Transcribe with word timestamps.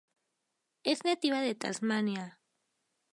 Es 0.83 1.03
nativa 1.05 1.41
de 1.41 1.53
Tasmania. 1.53 2.39